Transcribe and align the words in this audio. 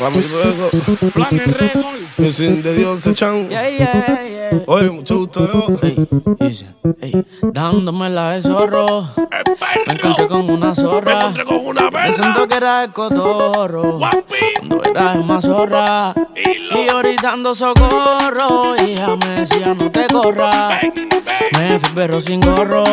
Vamos 0.00 0.24
luego. 0.30 0.70
Plan 1.12 1.28
en. 1.32 1.54
Mi 2.16 2.32
sin 2.32 2.62
de 2.62 2.74
Dios 2.74 3.02
se 3.02 3.10
echan. 3.10 3.48
Yeah, 3.48 3.68
yeah, 3.68 4.22
yeah. 4.28 4.62
Oye, 4.66 4.90
mucho 4.90 5.18
gusto 5.18 5.46
yo. 5.52 5.66
Ey, 5.82 6.08
dice, 6.40 6.66
ey, 7.02 7.24
dándome 7.52 8.08
la 8.10 8.32
de 8.32 8.42
zorro. 8.42 9.08
Me 9.86 9.94
encontré 9.94 10.26
con 10.28 10.48
una 10.50 10.74
zorra. 10.74 11.12
Me 11.14 11.18
encontré 11.20 11.44
con 11.44 11.66
una 11.66 11.90
perra. 11.90 12.04
Pensando 12.06 12.48
que 12.48 12.56
era 12.56 12.84
el 12.84 12.92
cotorro. 12.92 13.98
Guapi. 13.98 14.34
Cuando 14.58 14.82
era 14.84 15.14
más 15.16 15.44
zorra. 15.44 16.14
Y 16.36 16.58
lo- 16.58 16.82
Y 16.82 16.88
ahorita 16.88 17.22
dando 17.22 17.54
socorro. 17.54 18.76
Y 18.76 18.94
me 19.26 19.40
decía, 19.40 19.74
no 19.74 19.90
te 19.90 20.06
corras. 20.08 20.80
Ven, 20.82 20.92
ven. 20.94 21.70
Me 21.70 21.78
fui 21.78 21.90
perro 21.94 22.20
sin 22.20 22.40
gorro. 22.40 22.84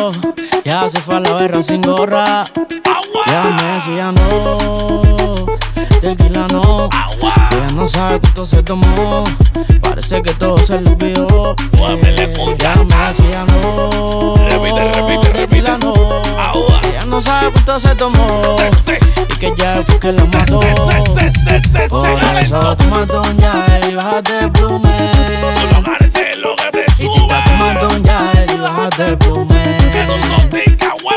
Ya 0.64 0.88
se 0.88 1.00
fue 1.00 1.16
a 1.16 1.20
la 1.20 1.32
berra 1.34 1.62
sin 1.62 1.80
gorra. 1.80 2.44
Ya 3.30 3.44
me 3.44 3.62
decía 3.74 4.12
no, 4.12 4.58
tequila 6.00 6.46
no. 6.50 6.88
Ella 7.20 7.66
no 7.74 7.86
sabe 7.86 8.20
cuánto 8.20 8.46
se 8.46 8.62
tomó. 8.62 9.24
Parece 9.82 10.22
que 10.22 10.32
todo 10.34 10.56
se 10.58 10.80
le 10.80 10.90
olvidó. 10.90 11.54
Eh. 11.72 12.56
Ya 12.58 12.74
me 12.76 13.08
decía 13.08 13.44
no. 13.44 14.34
Repite, 14.48 14.92
repite, 14.92 15.32
repite. 15.34 15.78
no. 15.78 15.92
Ella 16.84 17.04
no 17.06 17.20
sabe 17.20 17.52
cuánto 17.52 17.78
se 17.80 17.94
tomó. 17.96 18.56
Y 19.34 19.38
que 19.38 19.52
ya 19.58 19.82
fue 19.86 19.98
que 20.00 20.12
la 20.12 20.24
mató. 20.24 20.60
Por 20.60 20.70
eso 22.38 23.22
un 23.22 23.38
yael 23.38 23.90
y 23.90 23.94
bájate 23.94 24.38
el 24.40 24.52
plume. 24.52 24.88
Y 26.98 27.04
te 27.04 27.34
tómate 27.44 27.86
un 27.94 28.02
y 28.54 28.58
bájate 28.58 29.06
el 29.06 29.18
plume. 29.18 29.78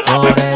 Por 0.07 0.50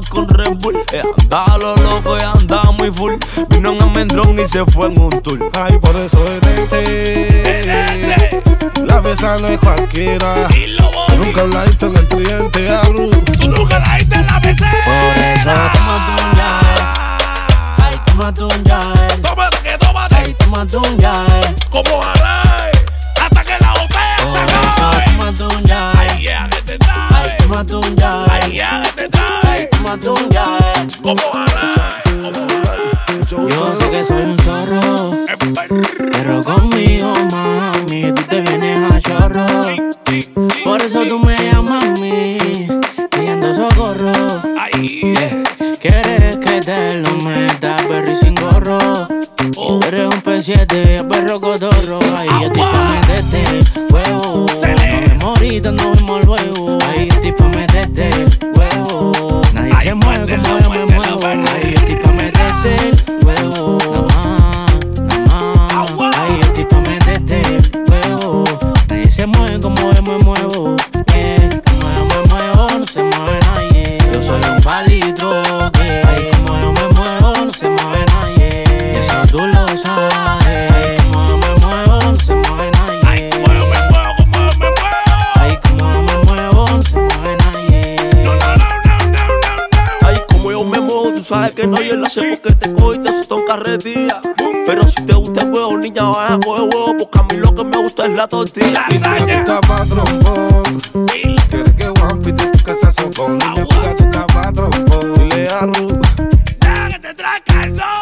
con 0.00 0.26
Red 0.28 0.54
Bull 0.60 0.82
eh, 0.92 1.02
Andaba 1.22 1.58
lo 1.58 1.74
loco 1.76 2.16
y 2.18 2.22
andaba 2.22 2.72
muy 2.72 2.90
full 2.90 3.12
Vino 3.50 3.72
un 3.72 3.82
almendrón 3.82 4.38
y 4.38 4.46
se 4.48 4.64
fue 4.64 4.86
en 4.86 4.98
un 4.98 5.10
tour 5.22 5.50
Ay, 5.54 5.76
por 5.78 5.94
eso 5.96 6.18
detente. 6.24 7.52
La 8.86 9.00
mesa 9.02 9.36
no 9.38 9.48
es 9.48 9.58
cualquiera. 9.58 10.48
Y 10.54 10.66
lo 10.68 10.90
voy. 10.90 11.16
Nunca 11.18 11.42
hablaste 11.42 11.86
en 11.86 11.96
el 11.96 12.08
cliente, 12.08 12.70
hablo. 12.74 13.10
Tú 13.40 13.48
nunca 13.48 13.78
la 13.78 13.96
diste 13.96 14.16
en 14.16 14.26
la 14.26 14.40
Por 14.40 14.50
eso 14.50 14.64
mesera. 14.64 15.72
tómate 15.72 16.10
un 16.22 16.32
yael. 16.36 16.82
Ay, 17.78 17.96
tómate 18.06 18.42
un 18.44 18.64
yael. 18.64 19.22
Tómate 19.22 19.56
que 19.62 19.78
tómate. 19.78 20.14
Ay, 20.16 20.34
tómate 20.38 20.76
un 20.76 20.98
yael. 20.98 21.54
Como 21.70 22.00
jala. 22.02 22.42
Hasta 23.22 23.44
que 23.44 23.56
la 23.60 23.72
botella 23.72 24.16
Por 24.22 24.32
se 24.32 24.44
eso 24.44 24.54
acabe. 24.88 25.04
tómate 25.04 25.42
un 25.56 25.62
yael. 25.64 25.98
Ay, 26.10 26.22
ya 26.22 26.48
que 26.48 26.62
te 26.62 26.72
Ay, 26.72 26.78
trae. 26.78 27.36
tómate 27.38 27.74
un 27.74 27.96
yael. 27.96 28.30
Ay, 28.30 28.52
ya 28.56 28.82
que 28.82 28.90
te 29.02 29.08
trae. 29.08 29.70
Yo 33.30 33.74
sé 33.80 33.90
que 33.90 34.04
soy 34.04 34.22
un 34.22 34.36
que 91.62 91.68
no 91.68 91.80
Yo 91.80 91.96
lo 91.96 92.06
sé 92.06 92.22
porque 92.22 92.54
te 92.54 92.72
cojo 92.72 92.94
y 92.94 92.98
te 92.98 93.08
suelto 93.10 93.38
en 93.38 93.46
carretilla 93.46 94.20
Pero 94.66 94.82
si 94.88 95.04
te 95.04 95.14
gusta 95.14 95.42
el 95.42 95.52
huevo, 95.52 95.76
niña, 95.78 96.04
vaya 96.04 96.34
a 96.34 96.40
coger 96.40 96.62
huevo 96.62 96.96
Porque 96.98 97.18
a 97.18 97.22
mí 97.22 97.36
lo 97.36 97.54
que 97.54 97.64
me 97.64 97.76
gusta 97.78 98.06
es 98.06 98.16
la 98.16 98.26
tortilla 98.26 98.86
Y 98.90 98.98
tú 98.98 99.04
trompón. 99.88 101.06
Y 101.14 101.36
Quieres 101.36 101.74
que 101.74 101.86
Juanpi 102.00 102.32
te 102.32 102.46
toque 102.46 102.70
ese 102.70 102.92
sofón. 102.92 103.38
Niña, 103.38 103.94
estás 103.98 104.26
pa' 104.32 104.52
trompón. 104.52 105.28
Dile 105.28 105.48
a 105.48 105.66
Ru. 105.66 106.00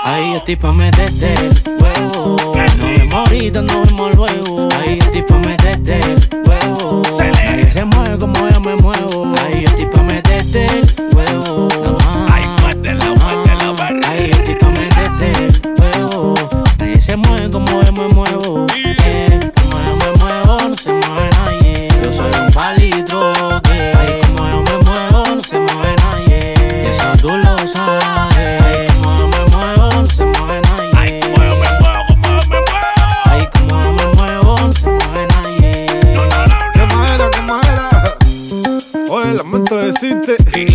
Ahí 0.04 0.34
estoy 0.34 0.56
pa' 0.56 0.72
meterte 0.72 1.34
el 1.34 1.62
huevo. 1.80 2.36
Nos 2.54 2.78
vemos 2.78 3.14
ahorita, 3.14 3.62
nos 3.62 3.88
vemos 3.88 4.14
luego. 4.16 4.68
Ahí 4.78 4.98
estoy 4.98 5.22
pa' 5.22 5.38
meterte 5.38 6.00
el 6.00 6.28
huevo. 6.46 7.02
Nadie 7.18 7.70
se 7.70 7.84
mueve 7.84 8.18
como 8.18 8.48
yo 8.48 8.60
me 8.60 8.76
muevo. 8.76 9.39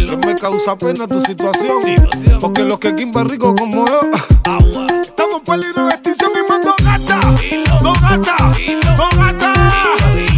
Que 0.05 0.17
me 0.27 0.35
causa 0.35 0.75
pena 0.77 1.07
tu 1.07 1.19
situación. 1.21 1.81
Situación. 1.83 2.39
Porque 2.41 2.63
los 2.63 2.79
que 2.79 2.93
Kimba 2.95 3.23
rico 3.23 3.53
como 3.55 3.85
yo, 3.87 4.01
Agua. 4.45 4.87
estamos 5.01 5.37
en 5.37 5.43
peligro 5.45 5.85
de 5.87 5.93
extinción 5.93 6.31
y 6.35 6.49
más 6.51 6.61
dos 6.63 6.75
gatas. 6.83 7.43
Hilo. 7.43 7.77
Dos 7.81 8.01
gatas. 8.01 8.57
Dos 8.97 9.17
gatas. 9.17 9.57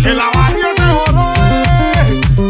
Que 0.04 0.14
la 0.14 0.26
bahía 0.34 0.70
se 0.76 0.84
jodó. 0.92 1.34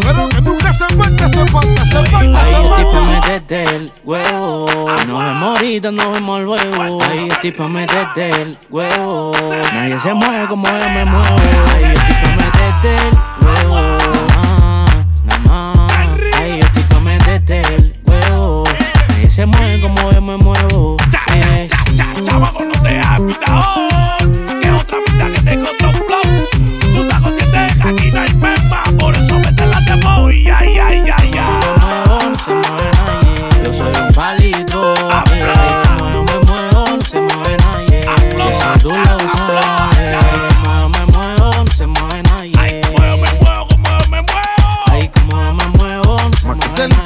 Pero 0.02 0.30
que 0.30 0.42
nunca 0.42 0.74
se 0.74 0.86
falta, 0.96 1.30
se 1.30 1.46
falta, 1.48 1.84
se 1.86 2.06
falta, 2.12 2.42
Ahí 2.42 2.54
se 2.56 2.70
falta. 2.70 3.02
meterte 3.02 3.64
el 3.76 3.92
huevo. 4.04 4.66
Nos 5.08 5.24
vemos 5.24 5.58
ahorita, 5.58 5.92
nos 5.92 6.12
vemos 6.14 6.42
luego. 6.42 7.00
Ahí 7.04 7.28
estoy 7.30 7.52
pa' 7.52 7.68
meterte 7.68 8.30
el 8.42 8.58
huevo. 8.70 9.32
Nadie 9.74 10.00
se 10.00 10.14
mueve 10.14 10.48
como 10.48 10.68
yo 10.68 10.90
me 10.90 11.06
muevo. 11.06 11.36
Ahí 11.76 11.84
estoy 11.94 12.16
pa' 12.22 12.36
meterte 12.36 12.96
el 13.08 13.14
huevo. 13.14 13.37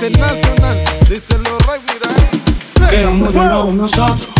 Internacional, 0.08 0.84
díselo 1.10 1.58
mira. 1.68 3.12
Nuevo 3.12 3.72
nosotros. 3.72 4.31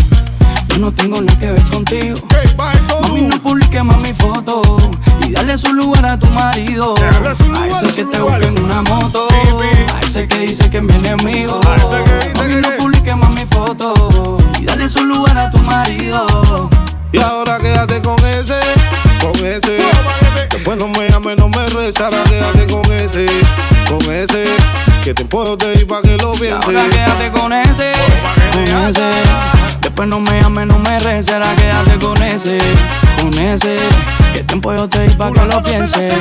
No 0.82 0.90
tengo 0.90 1.20
nada 1.20 1.38
que 1.38 1.46
ver 1.46 1.64
contigo. 1.66 2.16
Mami, 2.56 3.20
no 3.20 3.40
publique 3.40 3.80
más 3.84 4.00
mi 4.00 4.12
foto. 4.12 4.60
Y 5.24 5.30
dale 5.30 5.56
su 5.56 5.72
lugar 5.72 6.04
a 6.04 6.18
tu 6.18 6.26
marido. 6.30 6.96
A 6.98 7.68
ese 7.68 7.94
que 7.94 8.04
te 8.04 8.18
busca 8.18 8.48
en 8.48 8.60
una 8.60 8.82
moto. 8.82 9.28
A 9.94 10.00
ese 10.00 10.26
que 10.26 10.40
dice 10.40 10.68
que 10.70 10.78
es 10.78 10.82
mi 10.82 10.92
enemigo. 10.94 11.60
Mami, 12.36 12.54
no 12.60 12.68
publiques 12.78 13.16
más 13.16 13.30
mi 13.30 13.46
foto. 13.46 14.38
Y 14.58 14.64
dale 14.64 14.88
su 14.88 15.04
lugar 15.04 15.38
a 15.38 15.50
tu 15.52 15.58
marido. 15.58 16.68
Y 17.12 17.20
ahora 17.20 17.60
quédate 17.60 18.02
con 18.02 18.18
ese, 18.24 18.58
con 19.22 19.46
ese. 19.46 19.78
Después 20.50 20.78
no 20.78 20.88
me 20.88 21.08
llames, 21.08 21.36
no 21.38 21.48
me 21.48 21.66
rezará, 21.68 22.22
quédate 22.24 22.66
con 22.66 22.92
ese, 22.92 23.26
con 23.88 24.12
ese. 24.12 24.44
Que 25.04 25.14
te 25.14 25.24
puedo 25.24 25.56
ir 25.74 25.86
para 25.86 26.02
que 26.02 26.16
lo 26.18 26.32
pienses. 26.32 26.64
ahora 26.64 26.88
quédate 26.90 27.32
con 27.32 27.52
ese, 27.52 27.92
con 28.52 28.62
ese. 28.62 29.10
Después 29.80 30.08
no 30.08 30.20
me 30.20 30.40
llames, 30.40 30.66
no 30.66 30.78
me 30.78 30.98
recerá, 30.98 31.54
quédate 31.56 31.98
con 32.04 32.22
ese, 32.22 32.58
con 33.20 33.32
ese. 33.34 33.76
Que 34.32 34.42
tiempo 34.44 34.74
yo 34.74 34.88
te 34.88 35.02
di 35.02 35.14
pa' 35.14 35.32
que 35.32 35.44
lo 35.44 35.62
pienses. 35.62 36.12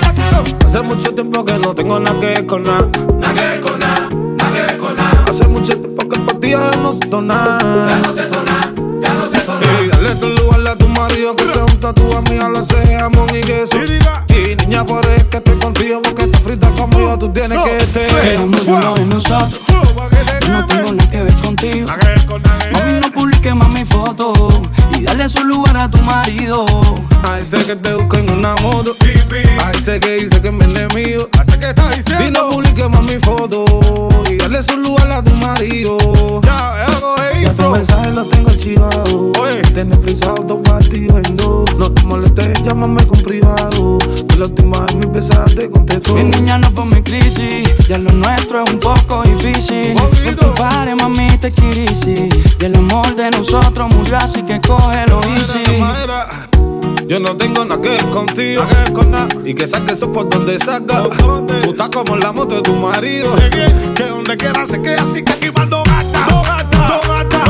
Hace 0.63 0.81
mucho 0.81 1.13
tiempo 1.13 1.44
que 1.44 1.53
no 1.53 1.74
tengo 1.74 2.00
nada 2.00 2.19
que 2.19 2.25
ver 2.27 2.45
con 2.45 2.63
nada. 2.63 2.88
Nada 3.19 3.33
que 3.33 3.42
ver 3.42 3.62
con 3.62 3.80
nada, 3.80 4.09
nada 4.09 4.53
que 4.53 4.62
ver 4.62 4.77
con 4.77 4.95
nada. 4.95 5.25
Hace 5.30 5.48
mucho 5.48 5.77
tiempo 5.77 6.07
que 6.07 6.19
por 6.19 6.39
ti 6.39 6.51
ya 6.51 6.71
no 6.81 6.92
siento 6.92 7.21
nada. 7.21 7.57
Ya 7.62 7.98
no 7.98 8.13
siento 8.13 8.44
nada, 8.44 8.74
ya 9.01 9.13
no 9.13 9.27
siento 9.27 9.59
nada. 9.59 9.83
Y 9.83 9.89
dale 9.89 10.15
tu 10.15 10.27
lugar 10.27 10.50
marido 11.01 11.36
que 11.36 11.48
se 11.48 11.59
unta 11.59 11.94
tu 11.94 12.15
amiga, 12.15 12.48
la 12.48 12.62
ceja, 12.62 13.00
jamón 13.00 13.27
y 13.30 13.42
queso. 13.42 13.77
Y 14.30 14.56
niña, 14.56 14.86
por 14.86 15.03
eso 15.03 15.13
es 15.15 15.24
que 15.25 15.38
estoy 15.38 15.57
contigo 15.57 16.01
porque 16.01 16.24
estás 16.24 16.42
frita 16.42 16.69
conmigo, 16.71 17.18
tú 17.18 17.30
tienes 17.30 17.59
que 17.59 17.77
estar. 17.77 18.36
somos 18.36 18.63
uno 18.68 18.94
de 18.94 19.06
nosotros. 19.06 19.62
Yo 20.45 20.53
no 20.53 20.68
tengo 20.68 20.94
nada 20.94 21.09
que 21.09 21.24
ver 21.24 21.36
contigo. 21.38 21.88
Mami, 22.74 23.00
no 23.01 23.12
publiques 23.12 23.56
más 23.56 23.69
mi 23.69 23.83
foto. 23.83 24.50
Y 24.98 25.03
dale 25.03 25.27
su 25.27 25.44
lugar 25.44 25.75
a 25.77 25.89
tu 25.89 25.98
marido. 26.03 26.65
A 27.24 27.39
ese 27.39 27.57
que 27.57 27.75
te 27.75 27.95
busca 27.95 28.19
en 28.19 28.31
una 28.31 28.56
moto. 28.57 28.95
A 29.63 29.71
ese 29.71 30.00
que 30.00 30.18
dice 30.18 30.39
que 30.39 30.50
es 30.50 30.53
mi 30.53 30.63
enemigo. 30.65 31.27
A 31.39 31.42
ese 31.42 31.57
que 31.59 31.69
está 31.69 31.89
diciendo. 31.89 32.25
Y 32.27 32.31
no 32.31 32.50
publique 32.50 32.88
más 32.88 33.03
mi 33.03 33.18
foto. 33.18 33.65
Y 34.30 34.38
dale 34.38 34.62
su 34.62 34.77
lugar 34.77 35.12
a 35.12 35.24
tu 35.24 35.33
marido. 35.36 35.98
Ya, 36.44 36.86
ya, 36.88 37.40
tu 37.71 37.77
mensaje 37.77 38.12
lo 38.12 38.23
tengo 38.25 38.50
archivado. 38.50 39.31
Oye. 39.39 39.62
Tienes 39.73 40.00
frisado 40.00 40.35
dos 40.47 40.59
partidos 40.63 41.21
en 41.25 41.38
dos. 41.38 41.75
No 41.77 41.91
te 41.91 42.03
molestes, 42.03 42.63
llámame 42.63 43.06
con 43.07 43.19
privado. 43.19 43.97
Que 44.27 44.38
la 44.38 44.45
última 44.45 44.79
vez 44.79 44.95
mi 44.95 45.07
pesada 45.07 45.45
te 45.45 45.69
contestó. 45.69 46.15
Mi 46.15 46.23
niña 46.23 46.57
no 46.57 46.71
fue 46.71 46.85
mi 46.85 47.01
crisis. 47.01 47.88
Ya 47.88 47.97
lo 47.97 48.12
nuestro 48.12 48.63
es 48.63 48.71
un 48.71 48.79
poco 48.79 49.23
difícil. 49.23 49.95
No 49.95 50.35
te 50.35 50.45
pares, 50.59 50.95
mami, 51.01 51.29
te 51.38 51.51
kirisi. 51.51 52.29
Y 52.59 52.65
el 52.65 52.75
amor 52.75 53.15
de 53.15 53.31
nosotros 53.31 53.95
murió, 53.95 54.17
así 54.17 54.44
que 54.44 54.59
cógelo 54.62 55.21
easy. 55.38 55.63
Yo 57.07 57.19
no 57.19 57.35
tengo 57.35 57.65
nada 57.65 57.81
que 57.81 57.89
ver 57.89 58.09
contigo. 58.09 58.63
Y 59.45 59.53
que 59.53 59.67
saques 59.67 59.94
eso 59.94 60.12
por 60.12 60.29
donde 60.29 60.59
saca. 60.59 61.03
Tú 61.63 61.71
estás 61.71 61.89
como 61.89 62.15
la 62.17 62.31
moto 62.31 62.56
de 62.56 62.62
tu 62.62 62.75
marido. 62.75 63.33
Que 63.95 64.06
donde 64.06 64.38
quiera 64.38 64.65
se 64.65 64.81
queda 64.81 65.01
así 65.03 65.24
que 65.24 65.31
aquí 65.31 65.50
va 65.50 65.65
no 65.65 65.83
gata. 65.83 66.25
No 66.29 66.41
gata, 66.41 66.88
no 66.88 67.00
gata, 67.13 67.44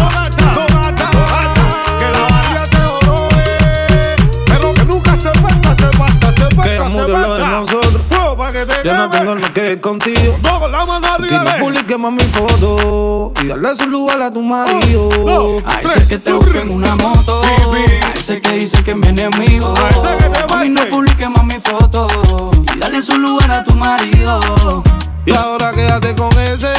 Yo 8.84 8.94
no 8.96 9.10
tengo 9.10 9.36
nada 9.36 9.54
que 9.54 9.62
ver 9.62 9.82
contigo. 9.82 10.38
No, 10.44 10.60
con 10.60 10.72
la 10.72 10.86
mano 10.86 11.08
Y 11.20 11.32
no 11.32 11.44
publiques 11.60 12.00
más 12.00 12.12
mi 12.12 12.24
foto. 12.24 13.32
Y 13.44 13.48
darle 13.48 13.76
su 13.76 13.86
lugar 13.88 14.22
a 14.22 14.32
tu 14.32 14.42
marido. 14.42 15.62
A 15.66 15.82
ese 15.82 16.08
que 16.08 16.18
te 16.18 16.34
busca 16.34 16.62
en 16.62 16.72
una 16.72 16.96
moto. 16.96 17.42
A 17.44 18.14
ese 18.18 18.42
que 18.42 18.52
dice 18.54 18.84
que 18.84 18.92
es 18.92 18.98
mi 18.98 19.08
enemigo. 19.08 19.74
A 19.78 19.90
ese 19.90 20.18
que 20.18 20.30
te 20.30 20.70
no 20.70 20.76
mate. 20.80 20.90
publiques 20.90 21.30
más 21.30 21.46
mi 21.46 21.60
foto. 21.60 22.52
Y 22.76 22.80
dale 22.80 23.02
su 23.02 23.18
lugar 23.18 23.52
a 23.52 23.64
tu 23.64 23.76
marido. 23.76 24.84
Y 25.26 25.34
ahora 25.36 25.72
quédate 25.74 26.16
con 26.16 26.32
ese, 26.40 26.74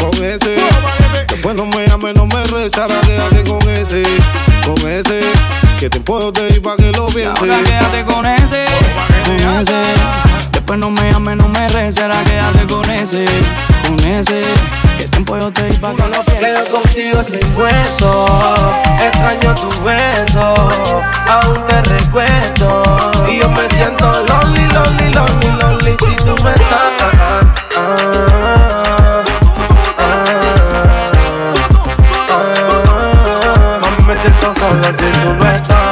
con 0.00 0.12
ese. 0.24 0.56
Después 1.28 1.54
no 1.54 1.66
me 1.66 1.86
llames, 1.86 2.16
no 2.16 2.26
me 2.26 2.42
rezará, 2.46 3.00
quédate 3.02 3.44
con 3.44 3.62
ese, 3.68 4.02
con 4.64 4.76
ese. 4.90 5.20
Que 5.78 5.88
te 5.88 6.00
puedo 6.00 6.32
ir 6.48 6.60
para 6.62 6.76
que 6.76 6.90
lo 6.90 7.08
Y 7.10 7.12
pienses. 7.12 7.38
ahora 7.40 7.62
quédate 7.62 8.04
con 8.06 8.26
ese, 8.26 8.64
con 9.24 9.36
ese. 9.60 9.74
Después 10.66 10.80
no 10.80 10.90
me 10.90 11.12
llames, 11.12 11.36
no 11.36 11.46
me 11.46 11.68
recerá, 11.68 12.24
quédate 12.24 12.66
con 12.66 12.90
ese, 12.90 13.24
con 13.86 14.00
ese. 14.00 14.40
Que 14.98 15.04
tiempo 15.04 15.38
yo 15.38 15.52
te 15.52 15.62
di 15.62 15.76
pa' 15.76 15.94
que. 15.94 16.32
Pero 16.40 16.64
contigo 16.64 17.20
estoy 17.20 17.38
puesto, 17.54 18.26
extraño 19.00 19.54
tu 19.54 19.68
beso, 19.84 20.54
aún 21.30 21.66
te 21.68 21.82
recuerdo. 21.82 22.82
Y 23.30 23.38
yo 23.38 23.48
me 23.50 23.68
siento 23.68 24.12
lonely, 24.26 24.66
lonely, 24.72 25.14
lonely, 25.14 25.50
lonely 25.60 25.96
si 26.00 26.16
tú 26.16 26.34
me 26.42 26.50
estás. 26.50 26.92
ah, 27.06 27.42
ah, 27.76 29.22
ah, 29.98 30.42
ah. 32.32 34.04
Me 34.04 34.18
siento 34.18 34.52
solo 34.58 34.82
si 34.82 35.20
tú 35.20 35.32
no 35.38 35.48
estás. 35.48 35.85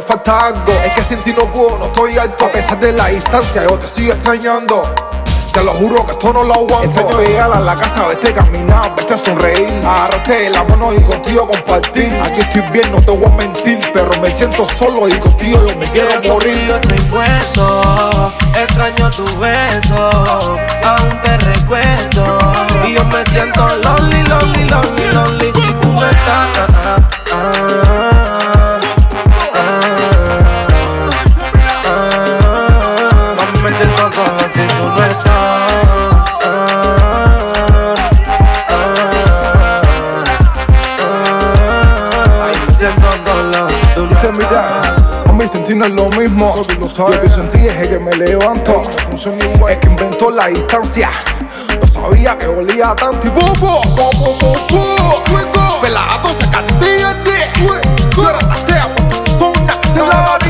Me 0.00 0.06
falta 0.06 0.46
algo. 0.46 0.72
Es 0.84 0.94
que 0.94 1.02
sin 1.02 1.22
ti 1.22 1.32
no 1.32 1.44
puedo, 1.52 1.78
no 1.78 1.86
estoy 1.86 2.16
alto. 2.18 2.46
A 2.46 2.52
pesar 2.52 2.78
de 2.80 2.92
la 2.92 3.08
distancia, 3.08 3.62
yo 3.64 3.78
te 3.78 3.86
sigo 3.86 4.12
extrañando. 4.12 4.82
Te 5.52 5.64
lo 5.64 5.72
juro 5.74 6.06
que 6.06 6.12
esto 6.12 6.32
no 6.32 6.44
lo 6.44 6.54
aguanto. 6.54 7.00
Extraño 7.00 7.20
llegar 7.22 7.52
a 7.52 7.60
la 7.60 7.74
casa, 7.74 8.06
verte 8.06 8.32
caminar, 8.32 8.94
verte 8.94 9.18
sonreír. 9.18 9.82
Agarrarte 9.84 10.32
de 10.32 10.50
la 10.50 10.64
mano 10.64 10.94
y 10.94 11.00
contigo 11.02 11.48
compartir. 11.48 12.12
Aquí 12.24 12.40
estoy 12.40 12.62
bien, 12.72 12.90
no 12.92 13.00
te 13.00 13.10
voy 13.10 13.24
a 13.26 13.36
mentir. 13.36 13.78
Pero 13.92 14.10
me 14.20 14.32
siento 14.32 14.66
solo 14.68 15.08
y 15.08 15.12
contigo 15.18 15.66
yo 15.66 15.76
me 15.76 15.86
quiero 15.86 16.08
morir. 16.22 16.68
contigo 16.68 16.76
estoy 16.76 17.10
puesto, 17.10 18.32
extraño 18.58 19.10
tu 19.10 19.24
beso, 19.38 20.10
aún 20.84 21.22
te 21.22 21.36
recuerdo. 21.38 22.38
Y 22.86 22.94
yo 22.94 23.04
me 23.06 23.24
siento 23.26 23.68
lonely, 23.82 24.22
lonely, 24.22 24.64
lonely, 24.64 25.12
lonely 25.12 25.52
si 25.52 25.72
tú 25.80 25.88
no 25.92 26.08
estás. 26.08 26.48
Ah, 26.58 26.96
ah, 27.32 27.52
ah, 27.56 27.99
si 44.34 44.40
tú 44.40 44.46
no 44.46 44.54
Dice 44.54 44.60
estás. 44.60 44.88
mira, 44.90 45.22
mami, 45.26 45.48
sin 45.48 45.64
ti 45.64 45.74
no 45.74 45.84
es 45.86 45.92
lo 45.92 46.08
mismo. 46.10 46.54
Yo 46.56 47.20
pienso 47.20 47.40
en 47.40 47.48
ti 47.48 47.58
desde 47.58 47.88
que 47.88 47.98
me 47.98 48.16
levanto. 48.16 48.82
Es 49.68 49.78
que 49.78 49.86
inventó 49.86 50.30
la 50.30 50.46
distancia. 50.48 51.10
No 51.80 51.86
sabía 51.86 52.36
que 52.38 52.46
olía 52.46 52.94
tanto. 52.94 53.26
Y 53.26 53.30
bobo, 53.30 53.82
bobo, 53.96 54.36
bobo. 54.70 55.80
Pelado, 55.82 56.28
sacarte 56.40 56.84
de. 56.84 58.10
Tú 58.14 58.22
eras 58.28 58.42
la 58.46 58.54
tea, 58.66 58.88
zona. 59.38 59.80
Te 59.94 60.00
lavaría 60.00 60.49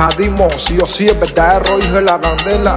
escatismo. 0.00 0.48
Sí 0.56 0.78
o 0.82 0.86
sí, 0.86 1.06
es 1.06 1.18
verdadero 1.18 1.78
hijo 1.78 1.92
de 1.92 2.02
la 2.02 2.20
candela. 2.20 2.76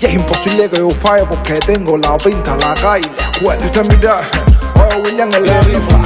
Y 0.00 0.06
es 0.06 0.14
imposible 0.14 0.70
que 0.70 0.78
yo 0.78 0.90
falle 0.90 1.24
porque 1.24 1.54
tengo 1.54 1.98
la 1.98 2.16
pinta, 2.16 2.56
la 2.56 2.74
calle 2.74 3.08
y 3.08 3.20
la 3.20 3.30
escuela. 3.30 3.62
Dice, 3.62 3.82
mira, 3.96 4.20
oye, 4.74 5.02
William, 5.02 5.30
el 5.32 5.42
rifa. 5.42 5.98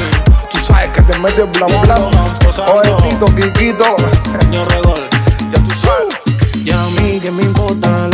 Tú 0.50 0.58
sabes 0.58 0.90
que 0.90 1.02
te 1.02 1.18
metes 1.18 1.50
blan 1.52 1.68
blan. 1.82 2.02
Oye, 2.02 2.94
Tito, 3.02 3.26
Kikito. 3.26 3.96
Ya 4.50 5.62
tú 5.62 5.70
sabes. 5.76 6.16
Y 6.64 6.70
a 6.70 6.78
mí 7.00 7.20
que 7.20 7.30
me 7.30 7.42
importa 7.42 8.08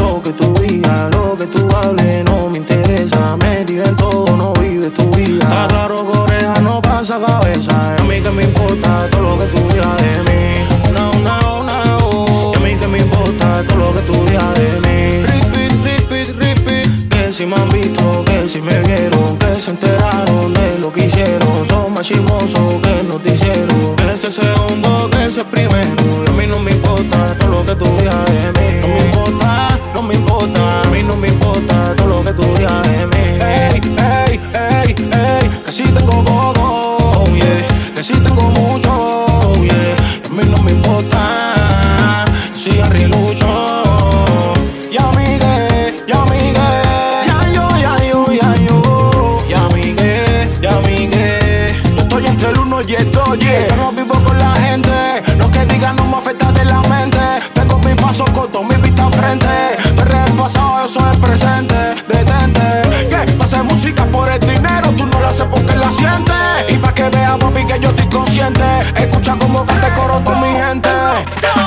paso 58.08 58.24
coto, 58.32 58.64
mi 58.64 58.74
vista 58.76 59.04
al 59.04 59.12
frente. 59.12 59.46
Perre 59.94 60.24
el 60.26 60.32
pasado, 60.32 60.86
eso 60.86 61.00
es 61.10 61.18
presente. 61.18 61.74
Detente, 62.08 62.66
que 63.10 63.32
pasé 63.32 63.62
música 63.62 64.06
por 64.06 64.30
el 64.30 64.40
dinero, 64.40 64.94
tú 64.96 65.04
no 65.06 65.20
la 65.20 65.28
haces 65.28 65.46
porque 65.50 65.76
la 65.76 65.92
sientes. 65.92 66.34
Y 66.70 66.78
para 66.78 66.94
que 66.94 67.10
vea, 67.10 67.38
papi, 67.38 67.66
que 67.66 67.78
yo 67.78 67.90
estoy 67.90 68.08
consciente. 68.08 68.64
Escucha 68.96 69.36
como 69.36 69.66
canta 69.66 69.94
coro 69.94 70.24
con 70.24 70.40
mi 70.40 70.48
gente. 70.48 70.88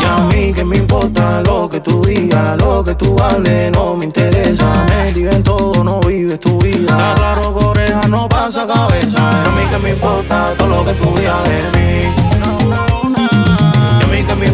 Y 0.02 0.04
a 0.04 0.18
mí 0.30 0.52
que 0.52 0.66
me 0.66 0.78
importa 0.78 1.42
lo 1.44 1.70
que 1.70 1.80
tú 1.80 2.02
digas, 2.02 2.58
lo 2.58 2.84
que 2.84 2.96
tú 2.96 3.16
hables, 3.22 3.72
no 3.74 3.96
me 3.96 4.06
interesa. 4.06 4.66
Medio 4.90 5.30
en 5.30 5.44
todo, 5.44 5.84
no 5.84 6.00
vives 6.00 6.40
tu 6.40 6.58
vida. 6.58 6.90
Está 6.90 7.14
claro, 7.18 7.54
coreja, 7.54 8.02
no 8.08 8.28
pasa 8.28 8.66
cabeza. 8.66 9.44
Y 9.46 9.48
a 9.48 9.52
mí 9.52 9.70
que 9.70 9.78
me 9.78 9.90
importa 9.92 10.56
todo 10.58 10.68
lo 10.70 10.86
que 10.86 10.94
tú 10.94 11.14
digas 11.16 11.44
de 11.44 11.80
mí 11.80 12.41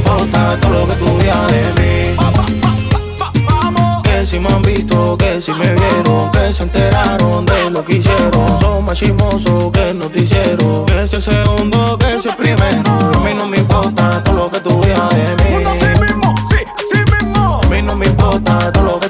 importa 0.08 0.60
todo 0.60 0.72
lo 0.72 0.88
que 0.88 0.96
tú 0.96 1.06
de 1.06 1.74
mí. 1.78 2.18
Que 4.04 4.26
si 4.26 4.40
me 4.40 4.50
han 4.50 4.62
visto, 4.62 5.18
que 5.18 5.42
si 5.42 5.52
me 5.52 5.74
vieron, 5.74 6.32
que 6.32 6.54
se 6.54 6.64
enteraron 6.64 7.46
de 7.46 7.70
lo 7.70 7.84
que 7.84 7.98
hicieron. 7.98 8.60
Son 8.60 8.86
más 8.86 8.98
chismosos 8.98 9.72
que 9.72 9.94
noticieros, 9.94 10.82
que 10.86 11.08
si 11.08 11.16
el 11.18 11.22
segundo, 11.22 11.98
que 11.98 12.20
si 12.20 12.30
el 12.30 12.36
primero. 12.36 12.92
A 13.16 13.20
mí 13.20 13.34
no 13.36 13.48
me 13.48 13.58
importa 13.58 14.24
todo 14.24 14.36
lo 14.36 14.50
que 14.50 14.60
tú 14.62 14.82
de 14.82 14.90
mí. 14.90 15.66
sí, 15.80 15.86
así 15.86 17.00
mismo 17.12 17.62
A 17.64 17.68
mí 17.68 17.82
no 17.82 17.96
me 17.96 18.06
importa 18.06 18.72
todo 18.72 18.84
lo 18.84 19.00
que 19.00 19.07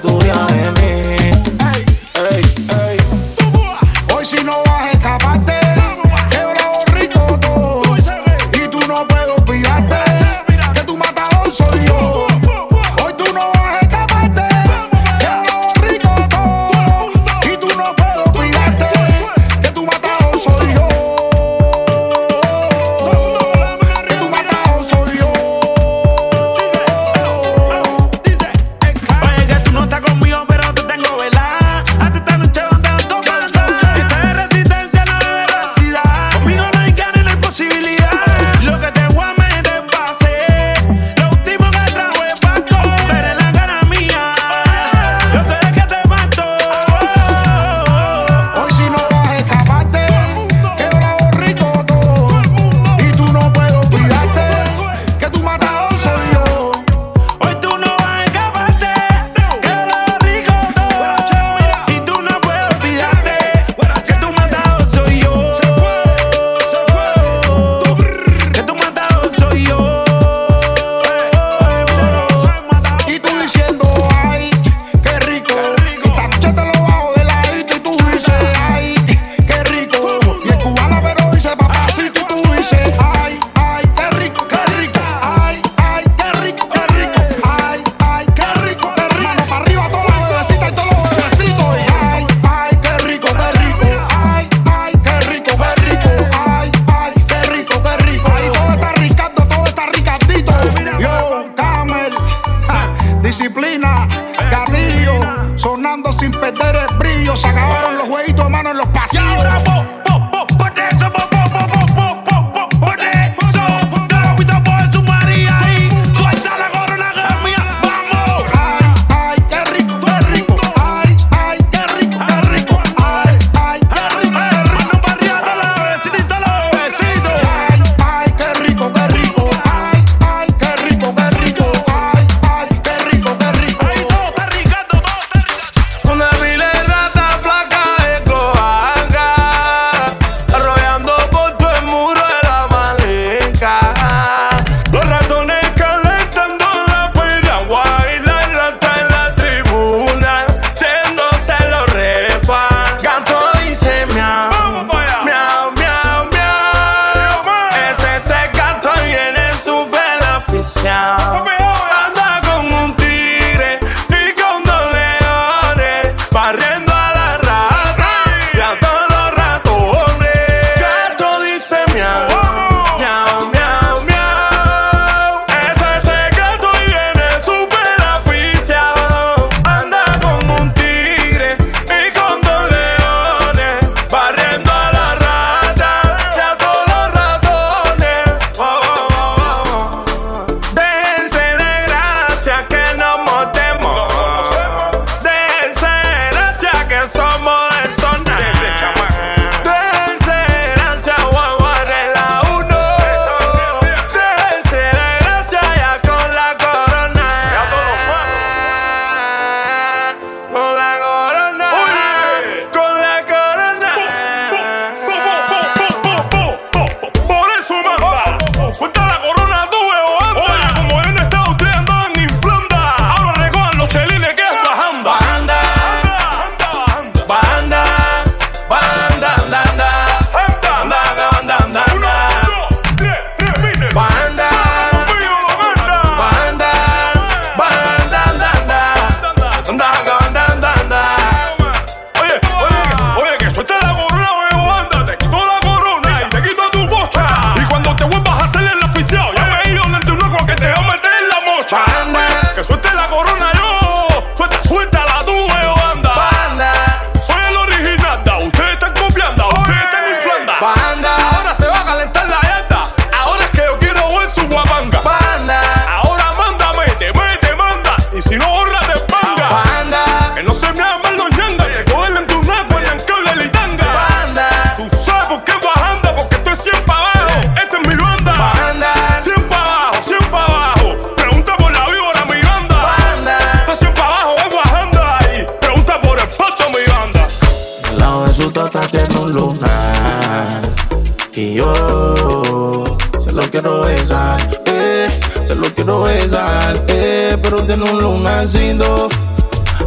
quiero 295.77 296.01
besar, 296.01 296.84
eh, 296.88 297.38
pero 297.41 297.63
tiene 297.63 297.89
un 297.89 298.01
lunarcito. 298.01 299.07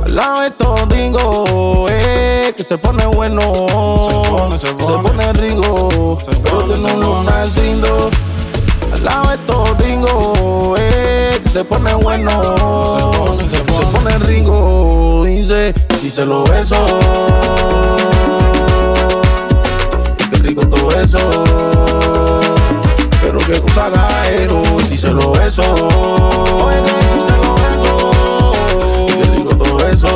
Al 0.05 0.15
lado 0.15 0.41
de 0.43 0.51
todingo, 0.53 1.87
eh, 1.91 2.55
que 2.57 2.63
se 2.63 2.79
pone 2.79 3.05
bueno, 3.07 3.67
se 4.59 4.73
pone, 4.73 5.33
rico, 5.33 6.19
pero 6.45 6.65
tiene 6.65 6.93
un 6.93 7.01
lunarcito. 7.01 8.09
Al 8.95 9.05
lado 9.05 9.31
de 9.31 9.39
todingo, 9.39 10.75
eh, 10.79 11.41
que 11.43 11.49
se 11.49 11.65
pone 11.65 11.93
bueno, 11.95 12.31
se 13.51 13.87
pone 13.93 14.19
rico, 14.21 15.23
dice, 15.25 15.75
si 16.01 16.09
se 16.09 16.25
lo 16.25 16.45
beso. 16.45 16.77
Qué 20.31 20.39
rico 20.39 20.67
todo 20.69 20.91
eso. 21.01 21.80
Pero 23.51 23.67
qué 23.67 23.73
cosa 23.73 23.91
gaero 23.91 24.63
si 24.89 24.97
se 24.97 25.11
lo 25.11 25.33
beso. 25.33 25.63
Que 26.71 26.91
si 27.11 27.21
se 27.27 27.37
lo 27.43 27.55
beso. 27.57 28.53
Rico 29.33 29.57
todo 29.57 29.89
eso. 29.89 30.13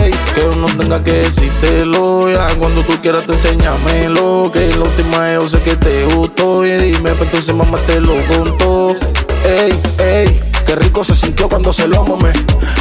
Ey, 0.00 0.10
que 0.34 0.40
uno 0.40 0.66
tenga 0.78 1.04
que 1.04 1.12
decírtelo. 1.12 2.30
Ya 2.30 2.48
cuando 2.58 2.80
tú 2.82 2.94
quieras 3.02 3.26
te 3.26 3.34
enséñamelo. 3.34 4.50
Que 4.52 4.74
la 4.76 4.84
última 4.84 5.34
yo 5.34 5.46
sé 5.48 5.60
que 5.60 5.76
te 5.76 6.06
gustó. 6.06 6.64
Y 6.64 6.70
dime, 6.70 7.10
pues 7.10 7.28
entonces 7.28 7.54
mamá 7.54 7.78
te 7.86 8.00
lo 8.00 8.14
contó. 8.26 8.96
Ey. 9.44 9.83
Qué 10.74 10.80
rico 10.80 11.04
se 11.04 11.14
sintió 11.14 11.48
cuando 11.48 11.72
se 11.72 11.86
lo 11.86 12.04
mamé. 12.04 12.32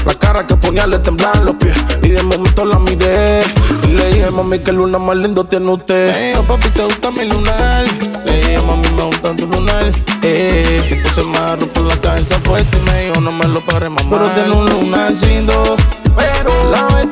La 0.03 0.15
cara 0.15 0.47
que 0.47 0.55
ponía 0.55 0.87
le 0.87 0.97
temblaban 0.97 1.45
los 1.45 1.55
pies. 1.57 1.77
Y 2.01 2.09
de 2.09 2.23
momento 2.23 2.65
la 2.65 2.79
miré. 2.79 3.43
Y 3.83 3.91
le 3.91 4.13
dije, 4.13 4.31
mami, 4.31 4.57
que 4.57 4.71
luna 4.71 4.97
más 4.97 5.15
lindo 5.15 5.43
tiene 5.43 5.71
usted. 5.71 6.09
Eh, 6.09 6.33
oh, 6.35 6.41
papi, 6.41 6.69
¿te 6.69 6.83
gusta 6.85 7.11
mi 7.11 7.23
lunar? 7.29 7.85
Le 8.25 8.35
dije, 8.35 8.61
mami, 8.65 8.89
me 8.93 9.03
gusta 9.03 9.35
tu 9.35 9.45
lunar. 9.45 9.91
Eh, 10.23 10.89
entonces 10.89 11.27
me 11.27 11.37
agarró 11.37 11.67
por 11.67 11.83
la 11.83 11.95
cabeza 11.97 12.39
fuerte 12.43 12.79
y 12.79 12.89
me 12.89 13.03
dijo, 13.03 13.21
no 13.21 13.31
me 13.31 13.47
lo 13.47 13.61
pares, 13.63 13.91
mamá. 13.91 14.09
Pero 14.09 14.31
tiene 14.31 14.55
un 14.55 14.65
lunarcito. 14.65 15.75
Pero 16.15 16.71
la 16.71 17.02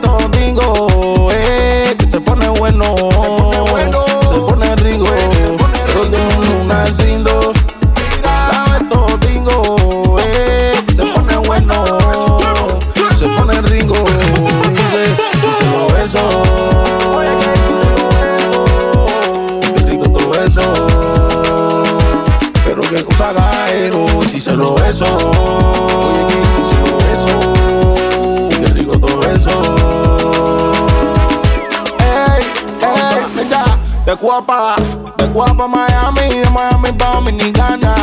guapa, 34.41 34.75
de 35.17 35.27
guapa 35.27 35.67
Miami, 35.67 36.29
de 36.29 36.49
Miami 36.49 36.91
pa' 36.93 37.13
Dominicana. 37.15 37.93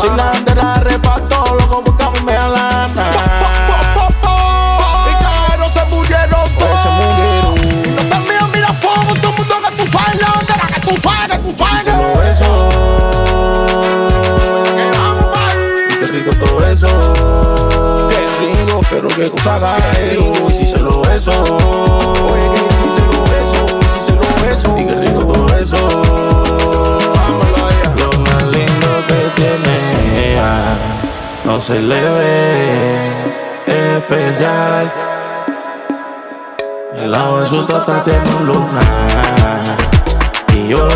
Sin 0.00 0.16
la 0.16 0.24
bandera 0.32 0.74
de 0.74 0.80
reparto, 0.84 1.44
loco 1.58 1.82
buscamos 1.84 2.22
me 2.22 2.32
lana. 2.32 3.10
Y 5.08 5.14
caeros 5.22 5.72
se 5.72 5.84
murieron 5.86 6.48
se 6.82 6.88
murieron. 6.98 7.54
Y 7.84 7.90
no 7.90 8.02
te 8.08 8.18
mío, 8.20 8.48
mira 8.54 8.72
fuego, 8.74 9.14
todo 9.20 9.30
el 9.30 9.38
mundo 9.38 9.54
que 9.68 9.76
tú 9.76 9.84
sabes 9.90 10.20
la 10.20 10.30
bandera, 10.30 10.66
que 10.74 10.80
tú 10.80 10.96
sabes, 11.02 11.28
que 11.28 11.38
tú 11.38 11.52
sabes. 11.52 11.84
País. 15.32 15.98
Qué 16.00 16.06
rico 16.06 16.32
todo 16.44 16.66
eso. 16.66 18.08
Qué 18.08 18.20
rico, 18.40 18.80
pero 18.90 19.08
qué 19.08 19.30
cosa 19.30 19.58
gaero. 19.58 20.32
Y 20.48 20.52
si 20.52 20.66
se 20.66 20.78
lo 20.78 21.00
beso. 21.02 21.32
Oye, 22.24 22.71
beso. 24.52 24.76
Y 24.78 24.86
qué 24.86 24.94
rico 24.94 25.24
todo 25.24 25.56
eso. 25.56 25.76
Lo 27.98 28.10
más 28.20 28.44
lindo 28.44 28.88
que 29.08 29.20
tiene 29.36 29.74
ella, 30.30 30.52
no 31.44 31.60
se 31.60 31.80
le 31.80 32.00
ve 32.00 32.36
especial. 33.66 34.92
El 36.94 37.10
lado 37.10 37.40
de 37.40 37.46
su 37.48 37.66
tota 37.66 38.04
tiene 38.04 38.30
un 38.38 38.46
lunar. 38.46 39.76
Y 40.54 40.68
yo 40.68 40.88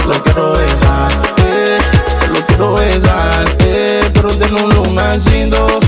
se 0.00 0.06
lo 0.06 0.22
quiero 0.24 0.52
besar, 0.52 1.12
eh, 1.44 1.78
se 2.20 2.28
lo 2.28 2.46
quiero 2.46 2.74
besar, 2.74 3.46
eh, 3.60 4.10
pero 4.14 4.30
tiene 4.30 4.62
un 4.62 4.70
lunarcito, 4.70 5.66
eh, 5.66 5.87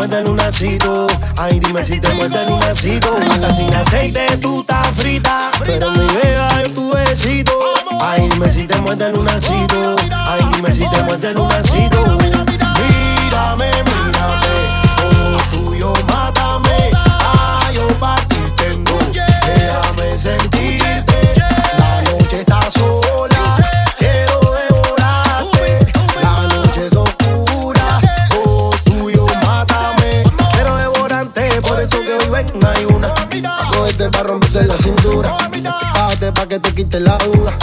muerde 0.00 0.24
lunacito. 0.24 1.06
Ay, 1.36 1.60
dime 1.60 1.82
si 1.82 2.00
te 2.00 2.08
muerde 2.14 2.42
el 2.42 2.48
lunacito. 2.48 3.14
Hasta 3.30 3.50
sin 3.50 3.74
aceite 3.74 4.38
tú 4.38 4.60
estás 4.60 4.88
frita. 4.96 5.50
Pero 5.62 5.90
mi 5.90 6.06
beba 6.14 6.62
yo 6.62 6.72
tu 6.72 6.92
besito. 6.92 7.52
Ay, 8.00 8.26
dime 8.30 8.48
si 8.48 8.66
te 8.66 8.80
muerde 8.80 9.08
el 9.08 9.12
lunacito. 9.12 9.96
Ay, 10.10 10.40
dime 10.54 10.70
si 10.70 10.88
te 10.88 11.02
muerde 11.02 11.28
el 11.28 11.34
lunacito. 11.34 12.19
Quite 36.80 36.98
la 37.00 37.18
duda. 37.18 37.59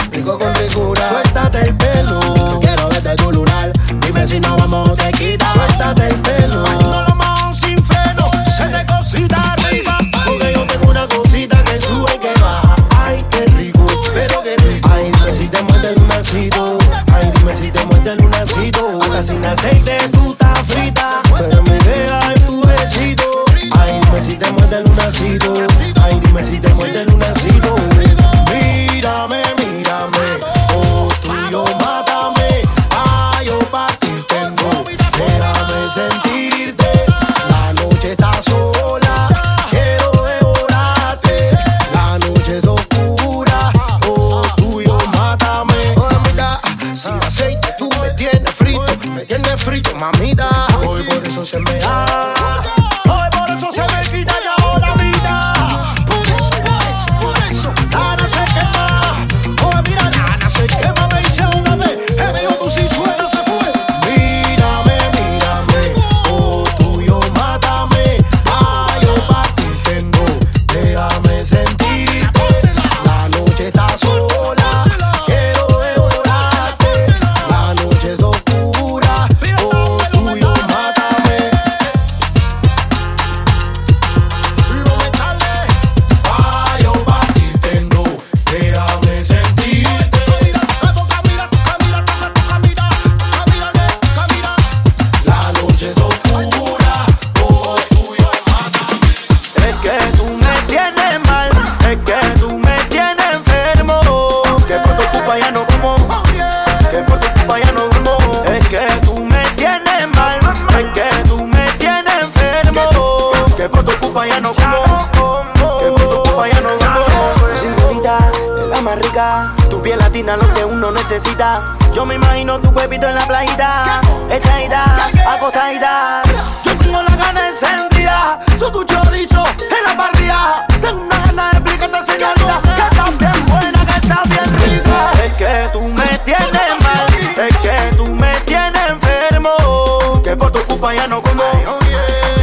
Culpa 140.78 140.94
ya 140.94 141.08
no 141.08 141.20
como. 141.20 141.42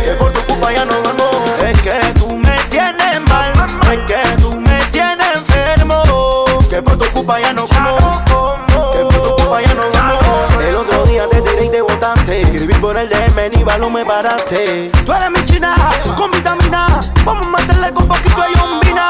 Que 0.04 0.14
por 0.20 0.34
tu 0.34 0.42
culpa 0.42 0.74
ya 0.74 0.84
no 0.84 0.94
duermo. 0.94 1.30
Es 1.64 1.82
que 1.82 2.20
tú 2.20 2.36
me 2.36 2.58
tienes 2.70 3.22
mal. 3.30 3.54
Es 3.84 4.00
que 4.06 4.42
tú 4.42 4.60
me 4.60 4.78
tienes 4.92 5.28
enfermo. 5.36 6.04
Que 6.70 6.82
por 6.82 6.98
tu 6.98 7.06
culpa 7.12 7.40
ya 7.40 7.54
no 7.54 7.66
como. 7.66 7.96
Que 8.92 9.00
por 9.06 9.22
tu 9.22 9.36
culpa 9.36 9.62
ya 9.62 9.74
no 9.76 9.84
duermo. 9.84 10.62
El 10.68 10.76
otro 10.76 11.06
día 11.06 11.30
te 11.30 11.42
tiré 11.42 11.66
y 11.66 11.70
te 11.70 11.82
botaste. 11.82 12.42
Escribí 12.42 12.74
por 12.76 12.98
el 12.98 13.08
DM, 13.08 13.52
ni 13.56 13.64
no 13.64 13.90
me 13.90 14.06
paraste. 14.06 14.92
Tú 15.06 15.14
eres 15.14 15.32
mi 15.32 15.46
china 15.46 15.74
con 16.18 16.30
vitamina. 16.32 16.88
Vamos 17.24 17.48
a 17.48 17.50
meterle 17.50 17.94
con 17.94 18.06
poquito 18.06 18.42
de 18.42 18.54
yombina. 18.60 19.08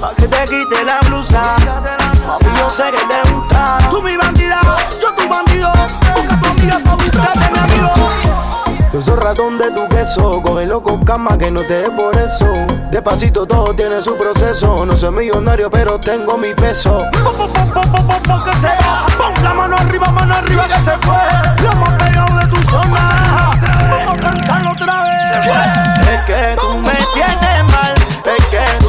Pa' 0.00 0.14
que 0.16 0.26
te 0.26 0.44
quite 0.44 0.84
la 0.84 0.98
blusa. 1.00 1.54
Si 2.38 2.58
yo 2.58 2.70
sé 2.70 2.84
que 2.92 3.04
te 3.04 3.30
gusta. 3.30 3.76
Tú 3.90 4.00
mi 4.00 4.16
bandida, 4.16 4.58
yo 5.02 5.12
tu 5.12 5.28
bandido. 5.28 5.70
Busca 6.16 6.40
tu 6.40 6.46
amiga 6.48 6.78
pa' 6.82 6.94
buscarte 6.94 7.50
mi 7.52 7.58
amigo. 7.58 8.01
Yo 8.92 9.00
soy 9.00 9.16
ratón 9.16 9.56
de 9.56 9.70
tu 9.70 9.88
queso, 9.88 10.42
cógelo 10.42 10.82
con 10.82 11.02
cama 11.02 11.38
que 11.38 11.50
no 11.50 11.60
te 11.62 11.82
dé 11.82 11.90
por 11.90 12.14
eso. 12.18 12.46
Despacito 12.90 13.46
todo 13.46 13.74
tiene 13.74 14.02
su 14.02 14.16
proceso. 14.18 14.84
No 14.84 14.94
soy 14.94 15.12
millonario, 15.12 15.70
pero 15.70 15.98
tengo 15.98 16.36
mi 16.36 16.52
peso. 16.52 16.98
Que 18.44 18.52
sea. 18.60 19.06
Pon 19.16 19.32
la 19.42 19.54
mano 19.54 19.76
arriba, 19.76 20.10
mano 20.10 20.34
arriba 20.34 20.66
que 20.68 20.82
se 20.82 20.90
fue. 20.98 21.16
Lo 21.62 21.72
más 21.76 21.94
pegado 21.94 22.38
de 22.38 22.46
tu 22.48 22.62
zona. 22.70 23.50
Vamos 23.90 24.18
a 24.18 24.20
cantarlo 24.20 24.72
otra 24.72 25.04
vez. 25.04 25.46
Es 26.12 26.24
que 26.26 26.56
tú 26.60 26.76
me 26.76 26.92
tienes 27.14 27.72
mal. 27.72 27.94
Es 28.36 28.46
que 28.50 28.81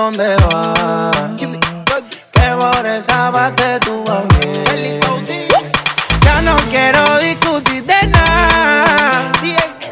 ahí 0.00 0.16
por 0.16 0.16
donde 0.16 0.36
va. 0.46 1.36
Que 2.32 2.50
por 2.58 2.86
esa 2.86 3.30
parte 3.32 3.78
tú 3.80 4.04
vas 4.06 4.24
bien. 4.38 5.00
Ya 6.22 6.42
no 6.42 6.56
quiero 6.70 7.18
discutir 7.18 7.84
de 7.84 8.06
nada. 8.08 9.32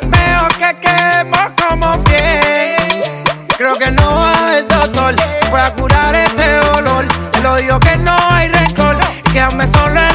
Mejor 0.02 0.54
que 0.56 0.76
quedemos 0.80 1.52
como 1.60 1.98
fiel. 2.04 3.02
Creo 3.56 3.74
que 3.74 3.90
no 3.90 4.14
va 4.14 4.32
a 4.32 4.48
haber 4.48 4.68
doctor 4.68 5.14
que 5.14 5.46
pueda 5.50 5.74
curar 5.74 6.14
este 6.14 6.56
dolor. 6.58 7.06
Te 7.32 7.40
lo 7.40 7.56
digo 7.56 7.80
que 7.80 7.96
no 7.98 8.16
hay 8.30 8.48
rencor. 8.48 8.96
Quedarme 9.32 9.66
solo 9.66 10.07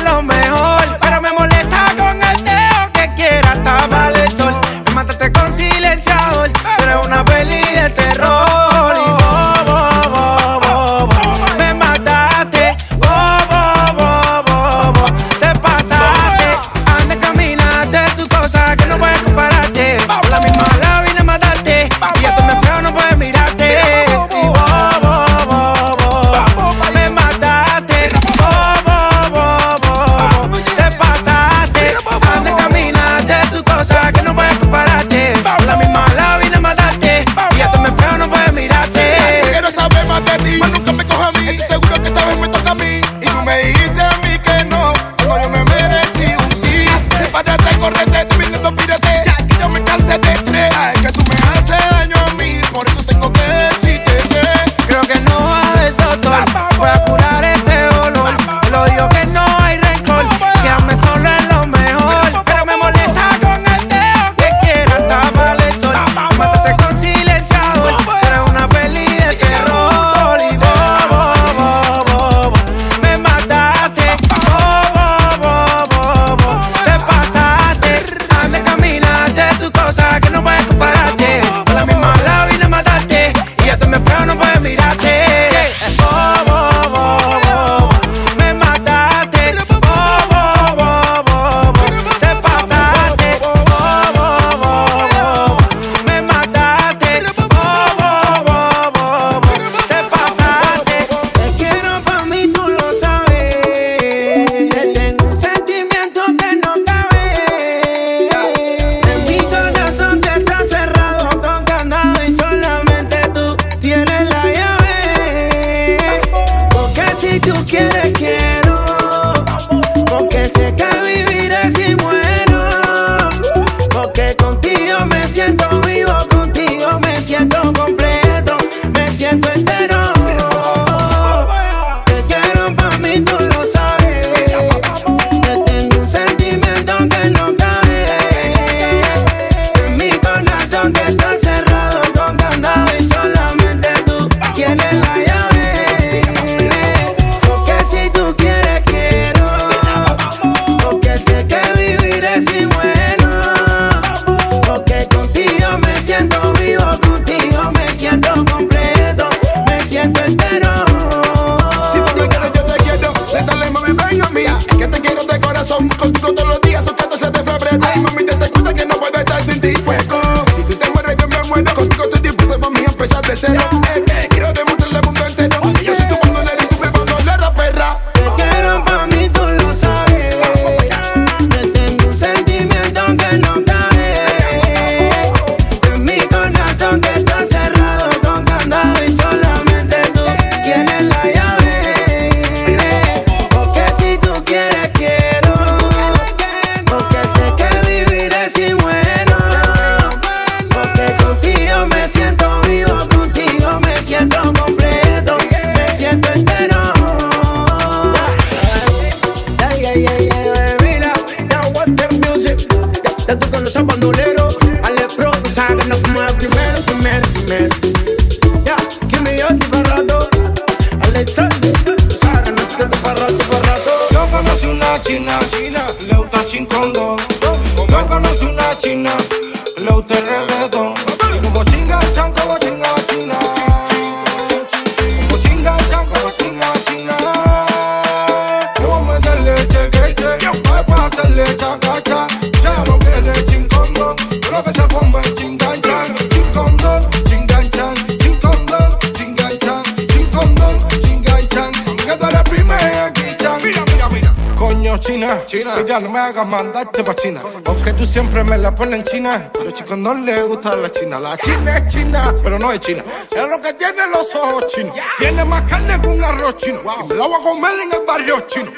hagas 256.34 256.48
mandarte 256.48 257.04
pa' 257.04 257.16
China. 257.16 257.42
Porque 257.64 257.94
tú 257.94 258.06
siempre 258.06 258.44
me 258.44 258.58
la 258.58 258.74
pones 258.74 259.00
en 259.00 259.06
China. 259.06 259.52
Pero 259.54 259.72
chicos, 259.72 259.98
no 259.98 260.14
le 260.16 260.44
gusta 260.44 260.76
la 260.76 260.92
China. 260.92 261.20
La 261.20 261.38
China 261.38 261.78
es 261.78 261.88
China, 261.94 262.34
pero 262.44 262.58
no 262.58 262.72
es 262.72 262.80
China. 262.80 263.04
Es 263.30 263.48
lo 263.48 263.62
que 263.62 263.74
tiene 263.74 264.08
los 264.08 264.34
ojos 264.36 264.66
chinos. 264.68 264.96
Tiene 265.20 265.46
más 265.46 265.64
carne 265.64 266.00
que 266.02 266.08
un 266.08 266.24
arroz 266.24 266.58
chino. 266.58 266.80
Y 266.82 267.08
me 267.08 267.16
la 267.16 267.28
voy 267.28 267.40
a 267.40 267.44
comer 267.44 267.72
en 267.86 267.94
el 267.94 268.06
barrio 268.06 268.40
chino. 268.48 268.72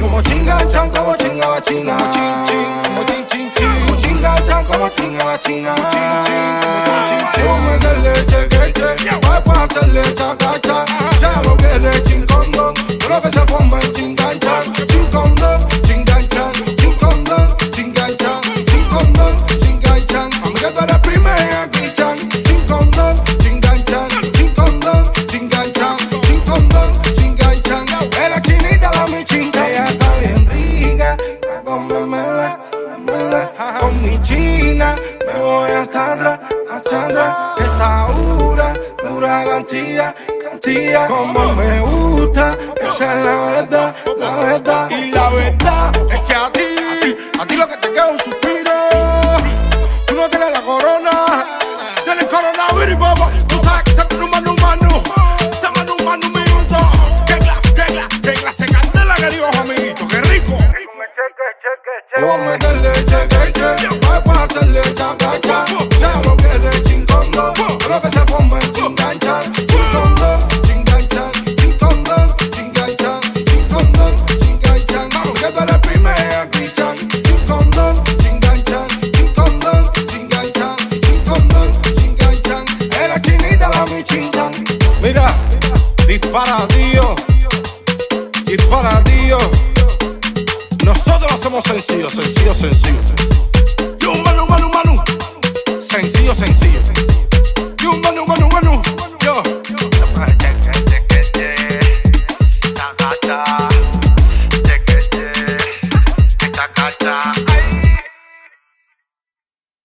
Como 0.00 0.22
chinga 0.22 0.68
chan, 0.70 0.90
como 0.90 1.14
chinga 1.16 1.48
la 1.50 1.62
China. 1.62 1.96
Como 1.98 2.12
chin 2.12 2.44
chin, 2.46 2.66
como 2.82 3.04
chin 3.04 3.26
chin 3.28 3.52
chin. 3.54 3.86
Como 3.86 3.96
chinga 4.00 4.46
chan, 4.46 4.64
como 4.64 4.88
chinga 4.88 5.24
la 5.24 5.38
China. 5.42 5.74
Como 5.74 5.90
chin 5.92 6.08
chin, 6.24 6.50
como 6.84 7.00
chin 7.08 7.22
chin. 7.34 7.48
A 7.48 7.56
meterle 7.70 8.26
cheque, 8.26 8.72
cheque. 8.72 9.16
Voy 9.44 9.56
a 9.56 9.62
hacerle 9.64 10.14
chacacha. 10.14 10.84
Sea 11.20 11.42
lo 11.44 11.56
que 11.56 11.66
eres 11.66 12.02
chincondón. 12.04 12.74
Pero 12.98 13.20
que 13.20 13.28
se 13.28 13.40
forma 13.46 13.80
en 13.80 13.92
chinganchan. 13.92 14.41
Como 40.72 41.52
me 41.54 41.80
gusta, 41.80 42.56
esa 42.80 43.12
es 43.12 43.24
la 43.24 43.36
verdad, 43.50 43.94
la 44.16 44.36
verdad. 44.36 44.90
Y 44.90 45.10
la 45.10 45.28
verdad 45.28 45.92
es 46.10 46.20
que 46.20 46.34
a 46.34 46.50
ti, 46.50 47.16
a 47.38 47.46
ti 47.46 47.56
lo 47.56 47.68
que 47.68 47.76
te 47.76 47.92
queda 47.92 48.06
es 48.06 48.12
un 48.12 48.18
suspiro. 48.20 48.72
Tú 50.06 50.14
no 50.14 50.30
tienes 50.30 50.50
la 50.50 50.62
corona, 50.62 51.10
tienes 52.04 52.24
coronavirus, 52.24 52.98
bobo. 52.98 53.30
Tú 53.48 53.60
sabes 53.62 53.82
que 53.82 53.90
se 53.90 54.04
tiene 54.06 54.24
un 54.24 54.30
mano 54.30 54.54
humano, 54.54 55.02
se 55.52 55.70
mano 55.72 55.94
humano 56.00 56.26
un 56.26 56.32
minuto. 56.32 56.76
Que 57.26 57.34
clase, 57.34 57.74
que 57.74 57.84
clase, 57.92 58.20
que 58.22 58.32
clase 58.32 58.66
candela 58.66 59.14
que 59.16 59.28
digo, 59.28 59.46
amiguito, 59.48 60.08
qué 60.08 60.20
rico. 60.22 60.56
Yo 62.16 62.26
voy 62.26 62.34
a 62.34 62.38
meterle 62.38 63.04
cheque, 63.04 63.51